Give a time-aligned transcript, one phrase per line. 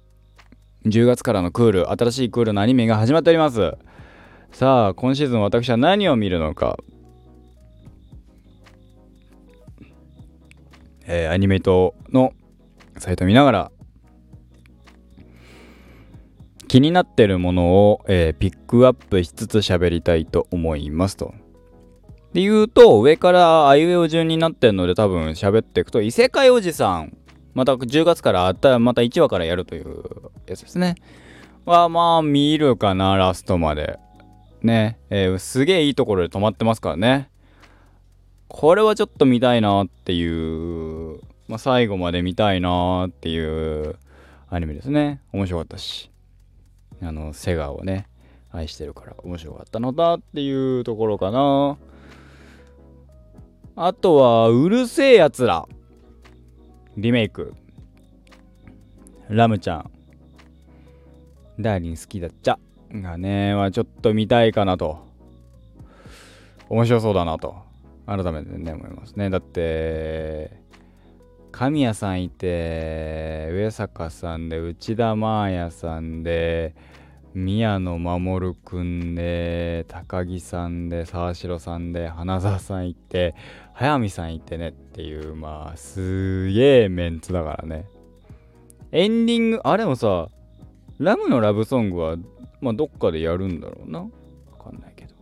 [0.87, 3.73] 10月からのクール、新しいクールのアニメが始まっております。
[4.53, 6.79] さあ、今シーズン私は何を見るのか。
[11.07, 12.33] えーアニメとの
[13.03, 13.73] サイト見ながら
[16.69, 21.35] 気になってるものを、えーピックアップしつつ喋りたいと思いますと。
[22.33, 27.15] で言うと上からあいうえお順になってるので多分喋っていくと異世界おじさん
[27.53, 30.03] また10月からあったまた1話からやるという
[30.47, 30.95] やつですね。
[31.67, 33.99] はまあ見るかなラストまで。
[34.63, 37.33] ね、えーすげえいいところで止まってますからね。
[38.47, 40.92] これはちょっと見たいなっていう、
[41.53, 43.97] まあ、最後まで見たいなっていう
[44.49, 45.21] アニメですね。
[45.35, 46.11] 面白かったし。
[47.03, 48.09] あの、セガをね、
[48.51, 51.77] 愛してるから面白かったのだっていうところかな。
[53.77, 55.69] あとは、うるせえやつら。
[56.97, 57.53] リメイク。
[59.29, 59.91] ラムちゃん。
[61.61, 62.59] ダーリン好きだっちゃ。
[62.95, 65.07] がね、はちょっと見たいかなと。
[66.71, 67.57] 面白そうだなと。
[68.07, 69.29] 改めてね、思いますね。
[69.29, 70.63] だって、
[71.53, 76.75] 神谷さんいて、上坂さんで、内田真彩さんで、
[77.35, 83.35] 宮野守くんで、高木さんで、沢城さんで、花澤さんいて、
[83.75, 87.87] 早見さんいてねっていう、まあ、すげえメンツだからね。
[88.91, 90.29] エンディング、あれもさ、
[90.99, 92.17] ラムのラブソングは、
[92.61, 94.01] まあ、どっかでやるんだろうな。
[94.01, 94.07] わ
[94.59, 95.15] かんないけど。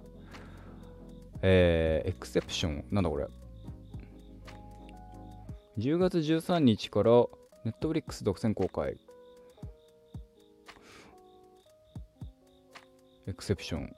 [1.43, 3.27] えー、エクセプション、なんだこれ？
[5.79, 7.25] 10月13日から、
[7.65, 8.97] Netflix 独占公開。
[13.27, 13.93] エクセプション。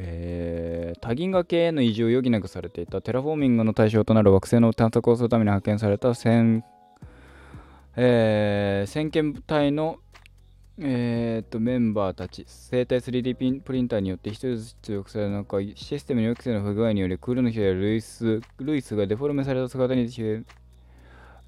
[0.00, 6.62] えー、他銀河系への移住を余儀なくされていたテラフォーミングの対象となる惑星の探索をするために派遣された戦、
[7.96, 9.96] えー、先遣部隊の、
[10.80, 20.08] えー、とメンバーたち生体 3D ピンプリンターによって一人ずつ出力される中システムの抑制の不具合によりクルーの一人ルイスルイスがデフォルメされた姿に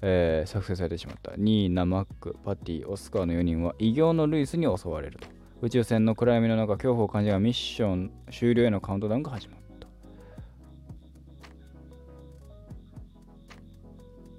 [0.01, 1.33] えー作成されてしまった。
[1.37, 5.27] ニーナ、マック、パティ、オスカーの4人は異形のルイスに襲われると。
[5.61, 9.87] 宇宙船の暗闇の中恐怖を感じながらミッション終了へのカウントダウンが始まった。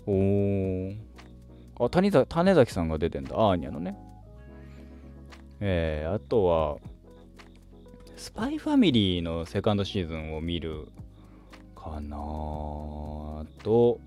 [0.07, 0.97] おー。
[1.79, 3.37] あ谷ざ種崎さんが出てんだ。
[3.37, 3.97] アーニャのね。
[5.65, 6.79] えー、あとは
[8.17, 10.89] スパイファミリーのセカンドシーズンを見る
[11.77, 12.17] かな
[13.63, 14.01] と。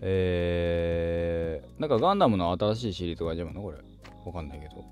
[0.00, 3.78] えー、なんかガンダムの新しいシリーズが始まるのこれ。
[4.24, 4.84] わかんないけど。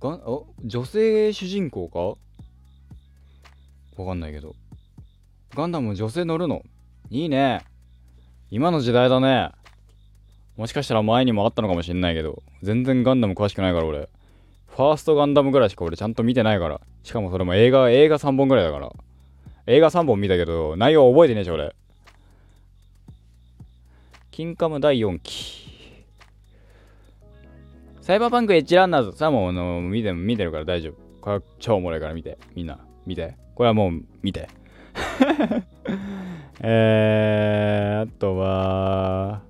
[0.00, 2.18] ガンあ女性主人公か？
[4.02, 4.54] わかんないけど。
[5.54, 6.62] ガンダム女性乗るの？
[7.08, 7.64] いいね。
[8.52, 9.50] 今の時代だね。
[10.58, 14.10] もしかしたら前にもあったのかもしんないけど全然ガンダム詳しくないから俺。
[14.68, 16.78] ファーストガンダムぐらいしか俺ちゃんと見てないから。
[17.02, 18.92] しかもそれも映画映画3本ぐらいだから。
[19.64, 21.74] 映画3本見たけど内容覚えてねえし俺。
[24.30, 26.04] キンカム第4期。
[28.02, 29.16] サイバーパンクエッジランナーズ。
[29.16, 30.92] さあもうあの見て見てるから大丈夫。
[31.22, 32.36] これは超おもろいから見て。
[32.54, 32.78] みんな。
[33.06, 33.34] 見て。
[33.54, 34.46] これはもう見て。
[36.60, 39.42] えー、あとは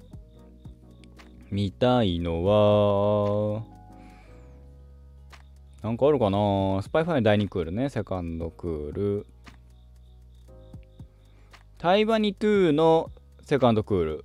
[1.50, 3.62] 見たいのは
[5.82, 6.80] なんかあるかな？
[6.80, 9.26] スパイファミ第2クールね、セカンドクール。
[11.76, 13.10] タイバニ2の
[13.42, 14.24] セカンドクール。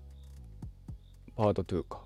[1.36, 2.02] パート2か。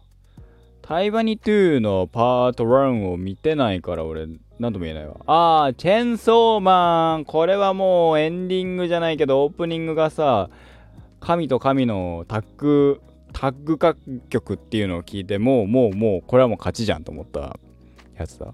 [0.81, 4.28] タイバニ2のパート1を見てないから俺
[4.62, 5.16] 何とも言えないわ。
[5.25, 7.25] あーチェンソーマン。
[7.25, 10.52] これはもうエンディングじゃないけどオープニングがさ
[11.19, 13.02] 神と神のタッグ
[13.34, 13.98] タッグ楽
[14.30, 17.58] 曲っていうのを聞いてもうもうもうこれはもう勝ちじゃんと思った
[18.16, 18.54] やつだ。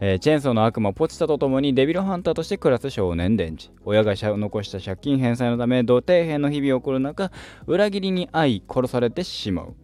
[0.00, 3.70] えー、チェンソーの悪魔ポチタと共にデビルハンターとして暮らす少年デンジ。
[3.86, 7.30] 親が残した借金返済のため土底辺の日々を送る中
[7.66, 9.74] 裏切りに遭い殺されてしまう。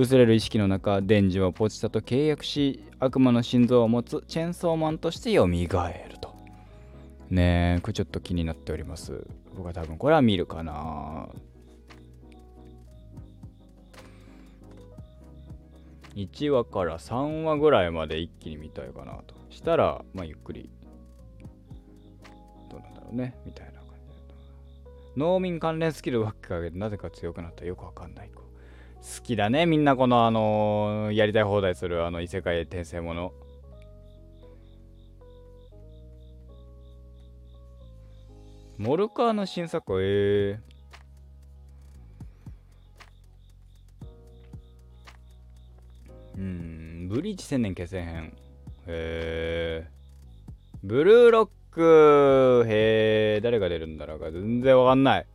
[0.00, 5.68] 薄れる意識の中デンジはポチタと契約し悪魔の心臓を持つチェンソーマンとして蘇る
[6.22, 6.34] と。
[7.28, 9.26] ねえこれちょっと気になっております。
[9.54, 11.28] 僕は多分これは見るかな。
[16.14, 19.34] 1話から3話ぐらいまで一気に見たいかなと。
[19.50, 20.70] したらまあゆっくり
[22.70, 23.36] どうなんだろうね。
[23.44, 27.66] みたいな感じ農民関連スキルばっかげてなぜか強くなった。
[27.66, 28.30] よくわかんない。
[28.30, 28.40] 子
[29.02, 29.66] 好きだね。
[29.66, 33.32] みんなこのあのー、やりたい放題するあの異世界転生もの。
[38.78, 40.02] モルカーの新作？
[40.02, 46.38] ええー。
[46.38, 48.32] うん、ブリーチ千年決戦編。
[48.86, 49.90] へえ。
[50.82, 55.26] ブルーロック、へえ、誰が出るんだろうか、全然わかんない。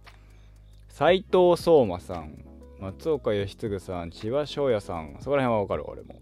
[0.89, 2.33] 斎藤壮馬さん、
[2.79, 6.19] 松岡義嗣さん、千葉翔也さん、そこら辺はわかる、俺も。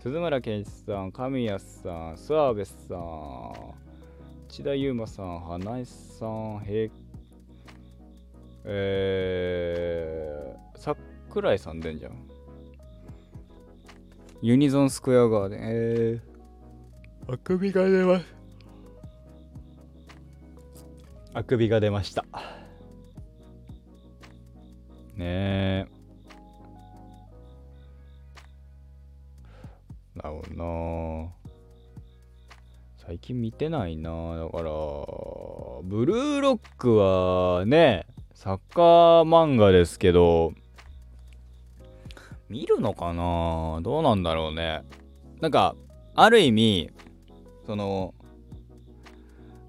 [0.00, 3.74] 鈴村健一さん、神谷さん、諏訪部さん、
[4.48, 6.90] 千田悠馬さん、花井さん、へ
[8.64, 12.12] えー、桜井さん出んじゃん。
[14.40, 15.60] ユニゾンスクエアガーデン。
[15.62, 18.36] えー、あくびが出ます。
[21.34, 22.24] あくびが出ました。
[25.18, 25.86] ねえ。
[30.14, 31.30] なるほどな
[32.96, 34.70] 最近見てないなだから、
[35.82, 40.52] ブルーロックはね、サッカー漫画ですけど、
[42.48, 43.80] 見るのかな？
[43.82, 44.82] どうなんだろうね。
[45.40, 45.74] なんか、
[46.14, 46.90] ある意味、
[47.66, 48.14] その、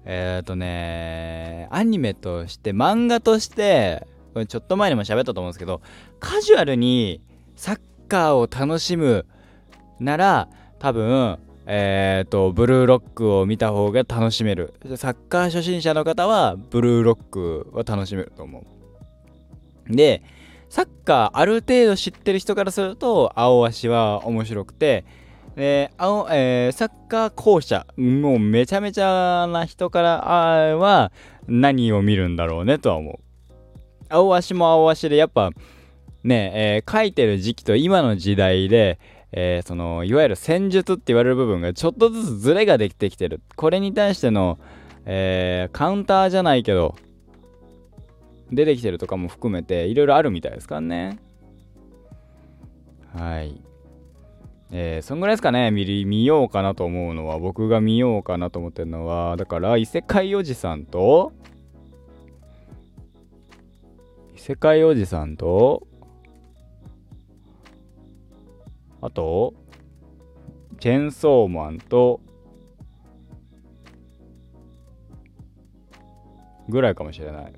[0.04, 5.80] えっ、ー、とね、アニメとして、漫画として、これちょっと前にも喋ったと思うんですけど、
[6.18, 7.20] カジュアルに
[7.56, 9.26] サッカーを楽しむ
[9.98, 10.48] なら、
[10.78, 14.74] 多分、えっ、ー、と、ブルーロックを見た方が楽しめる。
[14.96, 18.64] サッカー初心者の方は、ブルーロックは楽しめると思
[19.88, 19.94] う。
[19.94, 20.22] で、
[20.70, 25.04] サッカーある程度知ってる人からすると青足は面白くて
[25.56, 30.08] で青えー、サッカー校舎もうめちゃめちゃな人から
[30.76, 31.10] は
[31.48, 33.29] 何を見るんだろうねとは思う
[34.10, 35.50] 青足も青足でやっぱ
[36.22, 38.98] ねえー、書いてる時期と今の時代で、
[39.32, 44.58] えー、そのいわゆる戦術って言われる部分がちょっとずつズレができてきてるこれに対しての、
[45.06, 46.94] えー、カウンターじゃないけど
[48.52, 51.18] 出てきてるとかも含めていろいろあるみたいですからね。
[53.14, 53.60] はい。
[54.72, 61.32] えー、そんぐらいですかね見見ようかなと思うのは僕が見ようかなと思ってるのはだから異世界おじさんと
[64.42, 65.86] 世界おじさんと
[69.02, 69.52] あと
[70.80, 72.22] チェンソーマンと
[76.70, 77.52] ぐらいかもしれない。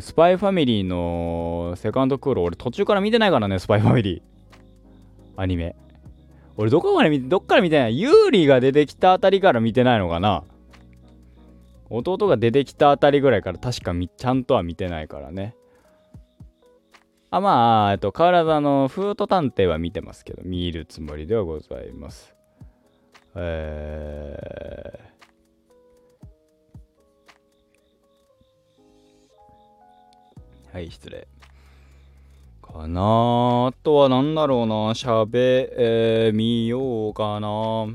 [0.00, 5.40] スパイファミリーのセカンドクール、俺途中から見てないからね、スパイファミリー。
[5.40, 5.76] アニメ。
[6.56, 8.00] 俺どこまで見て、どっから見てない？
[8.00, 10.44] ユーリが出てきたあたりから見てないのかな？
[11.92, 15.54] 弟が出てきたあたりぐらいから確かちゃんとは見てないからね。
[17.30, 22.34] あ、まあ、えっと、変わらずあの、フート探偵は見てますけど、見るつもりではございます。
[23.34, 31.26] えー、はい失礼。
[32.62, 34.74] かなあとは何だろうな。
[34.92, 37.86] 喋、えー、みようかな。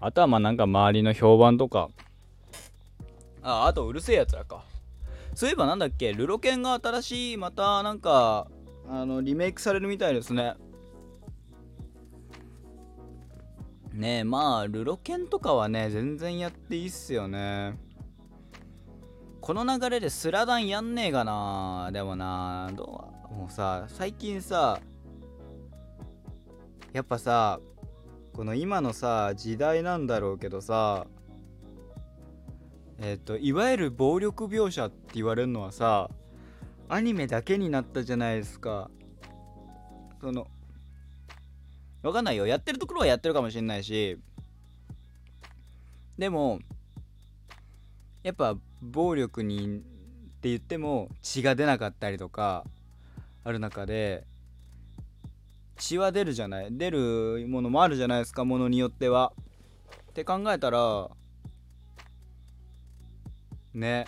[0.00, 1.88] あとはまあなんか周りの評判とか。
[3.44, 4.64] ああとうるせえやつらか。
[5.34, 8.48] そういえばなんだっけルロケンが新しいまたなんか
[8.88, 10.54] あのリメイクされるみたいですね。
[13.92, 17.78] ねえまあルロケンとかはね全然やっていいっすよね。
[19.40, 21.90] この流れでスラダンやんねえかな。
[21.92, 24.80] でもなどうもうさ最近さ
[26.92, 27.60] やっぱさ
[28.32, 31.06] この今のさ時代なんだろうけどさ
[33.00, 36.10] えっ、といわゆる暴力描写って言われるのはさ
[36.88, 38.90] アニメだけになったじゃないですか。
[40.20, 40.46] その
[42.02, 42.46] わかんないよ。
[42.46, 44.18] やってるところはやってるかもしれないし。
[46.18, 46.60] でも
[48.22, 49.80] やっぱ暴力にっ
[50.40, 52.64] て言っても血が出なかったりとか
[53.42, 54.24] ある中で
[55.76, 56.68] 血は出るじゃない。
[56.70, 59.32] 出るものもあるじゃないですかものによっては。
[60.10, 61.10] って考えたら
[63.74, 64.06] ね。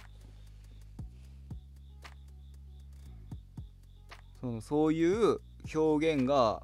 [4.40, 5.40] そのそういう
[5.74, 6.62] 表現が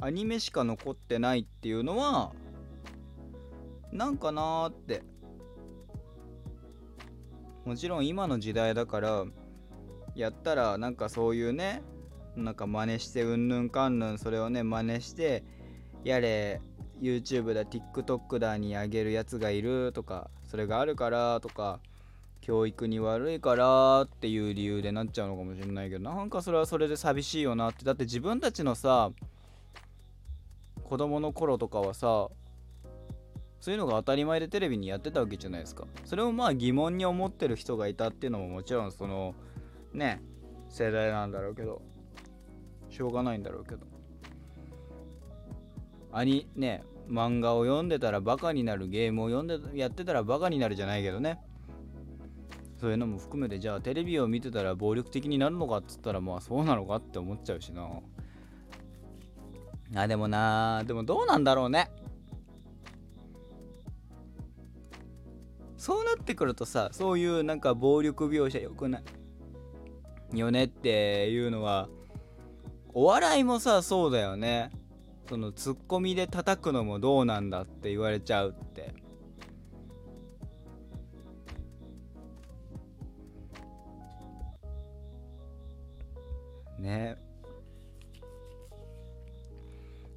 [0.00, 2.32] アニメしか残ってないっていうのは
[3.92, 5.02] なんかなーって。
[7.64, 9.24] もちろん今の時代だから
[10.14, 11.82] やったらなんかそういうね
[12.34, 15.44] なんか真似してうんぬんかんぬんそれをね真似して
[16.02, 16.60] やれ
[17.00, 21.80] YouTube だ TikTok だにあげるやつがいるとかそれがあるからとか
[22.40, 27.84] 教育に悪いからっていう理由でなっちゃうのかもしれないけどなんかそれはそれで寂しいよなって。
[27.84, 29.10] だって自分たちのさ
[30.84, 32.28] 子供の頃とかはさ
[33.60, 35.86] そういうのが当たり前でテレビにやってたわけじゃないですか。
[36.06, 39.34] それをまあ疑問に思ってる人がいたっていうのももちろんその
[39.92, 40.22] ね
[40.68, 41.82] 世代なんだろうけど
[42.88, 43.86] しょうがないんだろうけど。
[46.12, 51.38] アニね漫画を読んでたらバカになるゲームを読んでやってたらバカになるじゃないけどね。
[52.80, 57.86] そういうのも含めてじゃあテレビを見てたら暴力的になるのかっつったらまあそうなのかって思っちゃうしな。
[59.96, 61.90] あでもなでもどうなんだろうね。
[65.76, 69.00] そうなってくるとさそういうなんか暴力描写よくな
[70.32, 70.38] い？
[70.38, 71.88] よねっていうのは
[72.94, 74.70] お笑いもさそうだよね。
[75.28, 78.94] そのツッコミで叩くのもどうなんだって言われちゃうって。
[86.80, 87.16] ね。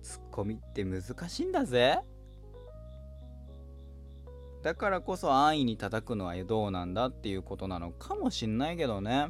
[0.02, 2.00] ツッコミって難しいんだぜ。
[4.64, 9.28] だからこそ安易に叩くのはどうなんだっていうことなのかもしんないけどね、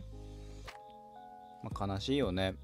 [1.64, 2.56] まあ、悲しいよね。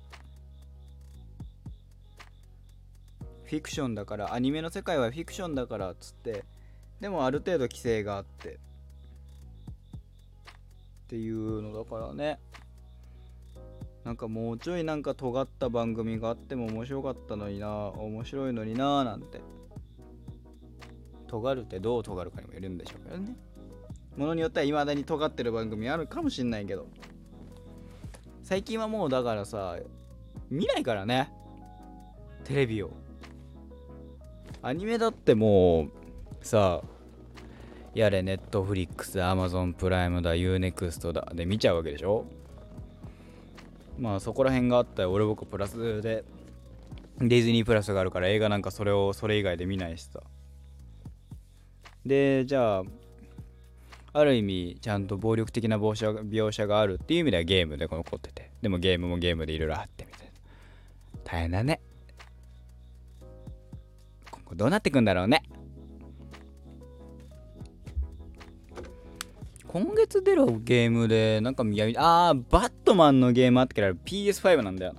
[3.44, 6.46] フィクションだからアニメの世界はフィクションだからっつって
[7.02, 8.54] でもある程度規制があって。
[8.54, 8.58] っ
[11.10, 12.40] ていうのだからね。
[14.04, 19.42] なんかもうちょいなんか尖った番組があっても面白かったのにな面白いのにななんて。
[21.28, 23.36] 尖るってどう尖るかにもよるんでしょうけどね。
[24.18, 26.88] ものによってはいまだに尖ってる番組あるかもしんないけど。
[28.42, 29.78] 最近はもうだからさ
[30.50, 31.32] 見ないからね。
[32.44, 32.92] テレビを。
[34.62, 35.92] アニメだってもう
[36.42, 36.82] さ
[37.94, 42.26] やれネットフリックスアマゾンプライムだ UNEXT だで見ちゃうわけでしょ
[44.00, 46.24] まあそこら辺があったら俺僕プラスで。
[47.22, 50.22] ディズニープラスがあるから映画なんかそれをそれ以外で見ないしさ。
[52.06, 52.84] でじゃあ
[54.14, 58.52] ある意味ちゃんと暴力的な描写描写があるっていう意味ではゲームで残ってて。
[58.62, 60.32] でもゲームもゲームでいろいろあってみたいな。
[61.26, 61.82] 大変だね。
[64.32, 65.44] 今後どうなってくんだろうね。
[69.72, 74.96] 今月出るゲームでなんか見あーバットマンのゲームあったけど PS5 なんだよ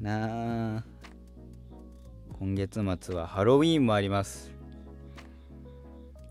[0.00, 0.10] な。
[0.12, 0.84] なあ。
[2.38, 4.52] 今月末はハロウィーンもあります。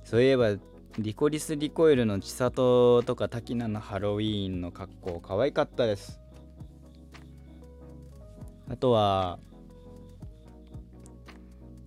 [0.06, 0.56] そういえば
[0.98, 6.22] リコリス・リコイルの千里とか滝菜のハロウィーンの格好可愛かったです。
[8.70, 9.38] あとは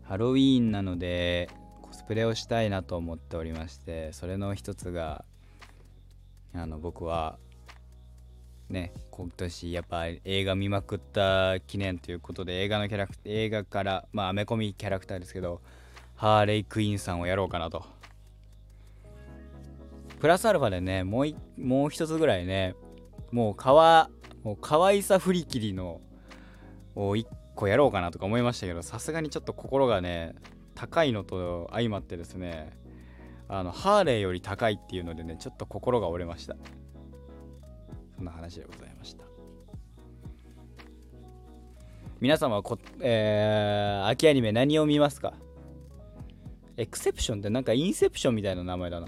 [0.02, 1.48] ハロウィーンなので
[1.90, 5.24] コスプレをしたいなと思っておりましてそれの一つが
[6.54, 7.36] あの僕は
[8.68, 15.62] ね今年やっぱ映画見まくった記念ということで映画のキャラクター映画からまあアメコミキャラクターですけど
[16.14, 17.84] ハーレイ・クイーンさんをやろうかなと。
[20.20, 22.76] プラスアルファでねもうもう一つぐらいね
[23.32, 24.10] もうかわ
[24.44, 26.00] もう可愛さ振り切りの
[26.94, 30.34] を1個やろうかなとか思いましたけどさすがにちょっと心がね
[30.74, 32.72] 高いのと相まってですね
[33.48, 36.56] あのハーレーより高いっていうのでねちょっと心が折れました。
[38.16, 39.24] そんな話でございました。
[42.20, 45.32] 皆様はこ、えー、秋アニメ何を見ますか？
[46.76, 49.06] エクセプションってなんかインセプションみたいな名前だな。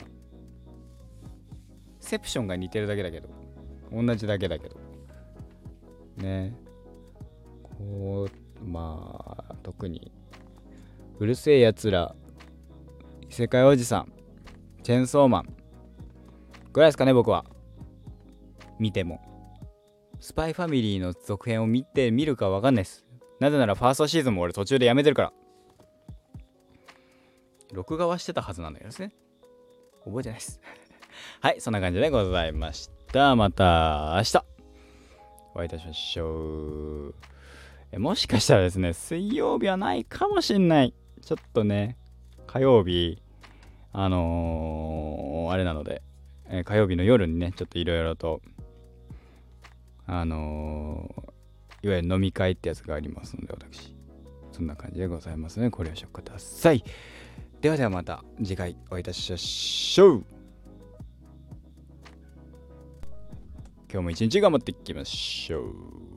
[2.00, 3.28] セプションが似てるだけだけど
[3.92, 4.76] 同じだけだけど。
[6.16, 6.54] ね。
[7.76, 10.10] こうまあ特に
[11.18, 12.14] うるせえやつら。
[13.28, 14.12] 異世界おじさん。
[14.82, 15.56] チェンソーマン。
[16.72, 17.44] ぐらいですかね僕は。
[18.78, 19.20] 見ても。
[20.20, 23.04] スパイファミリーの続編を見てみるかわかんないです。
[23.40, 25.32] なぜならファーストシーズンも俺途中でやめてるから。
[27.72, 29.12] 録画はしてたはずなんだけどね。
[30.04, 30.60] 覚えてないです。
[31.40, 33.34] はいそんな感じでございました。
[33.34, 34.44] また明日。
[35.54, 37.14] お会いいたしましょう。
[37.98, 40.94] もしかしたらですね水曜日はないかもしんない。
[41.22, 41.96] ちょっとね
[42.46, 43.22] 火曜日
[43.92, 46.02] あのー、あれなので、
[46.46, 48.42] えー、火曜日の夜にねちょっといろいろと
[50.06, 53.94] あのー、いわゆる飲み会ってやつがありますので私。
[54.52, 56.84] そんな感じでございますのでご了承ください。
[57.60, 60.24] ではではまた次回お会いいたしましょう。
[63.90, 66.11] 今日も一日頑張っていきましょう。